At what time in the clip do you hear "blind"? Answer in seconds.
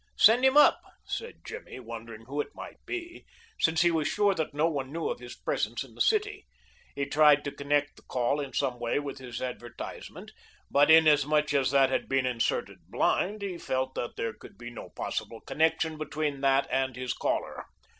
12.89-13.43